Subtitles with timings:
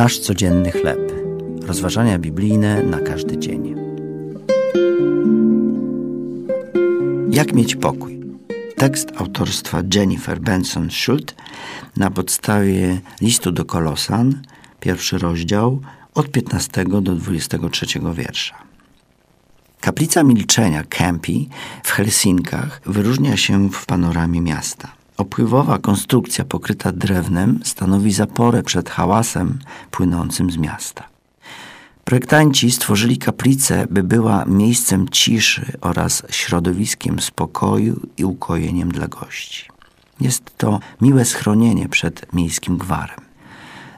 [0.00, 1.12] Nasz codzienny chleb.
[1.62, 3.74] Rozważania biblijne na każdy dzień.
[7.30, 8.20] Jak mieć pokój?
[8.76, 11.34] Tekst autorstwa Jennifer Benson Schult
[11.96, 14.42] na podstawie listu do Kolosan,
[14.80, 15.80] pierwszy rozdział,
[16.14, 18.54] od 15 do 23 wiersza.
[19.80, 21.48] Kaplica Milczenia Kempi
[21.82, 24.99] w Helsinkach wyróżnia się w panoramie miasta.
[25.20, 29.58] Opływowa konstrukcja pokryta drewnem stanowi zaporę przed hałasem
[29.90, 31.08] płynącym z miasta.
[32.04, 39.64] Projektanci stworzyli kaplicę, by była miejscem ciszy oraz środowiskiem spokoju i ukojeniem dla gości.
[40.20, 43.20] Jest to miłe schronienie przed miejskim gwarem.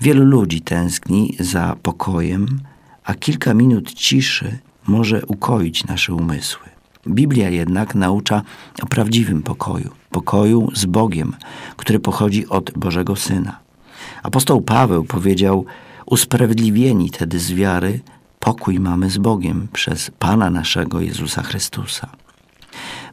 [0.00, 2.60] Wielu ludzi tęskni za pokojem,
[3.04, 6.77] a kilka minut ciszy może ukoić nasze umysły.
[7.08, 8.42] Biblia jednak naucza
[8.82, 11.36] o prawdziwym pokoju, pokoju z Bogiem,
[11.76, 13.58] który pochodzi od Bożego Syna.
[14.22, 15.64] Apostoł Paweł powiedział:
[16.06, 18.00] Usprawiedliwieni tedy z wiary,
[18.40, 22.08] pokój mamy z Bogiem przez Pana naszego Jezusa Chrystusa.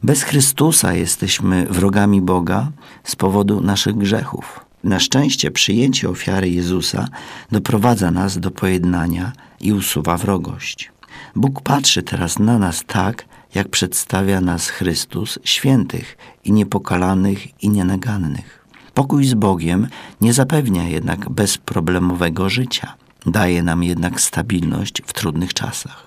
[0.03, 2.71] Bez Chrystusa jesteśmy wrogami Boga
[3.03, 4.65] z powodu naszych grzechów.
[4.83, 7.07] Na szczęście przyjęcie ofiary Jezusa
[7.51, 10.91] doprowadza nas do pojednania i usuwa wrogość.
[11.35, 18.65] Bóg patrzy teraz na nas tak, jak przedstawia nas Chrystus, świętych i niepokalanych i nienagannych.
[18.93, 19.87] Pokój z Bogiem
[20.21, 22.93] nie zapewnia jednak bezproblemowego życia.
[23.25, 26.05] Daje nam jednak stabilność w trudnych czasach.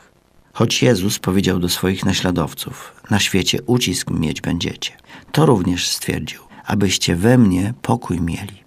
[0.53, 4.93] Choć Jezus powiedział do swoich naśladowców: Na świecie ucisk mieć będziecie,
[5.33, 8.63] to również stwierdził, abyście we mnie pokój mieli.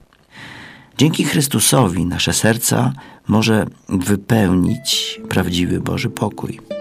[0.98, 2.94] Dzięki Chrystusowi nasze serca
[3.28, 6.81] może wypełnić prawdziwy Boży pokój.